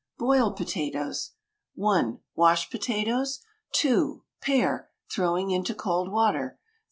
[0.17, 1.33] BOILED POTATOES.
[1.75, 2.21] 1.
[2.33, 3.41] Wash potatoes.
[3.73, 4.23] 2.
[4.41, 6.57] Pare, throwing into cold water.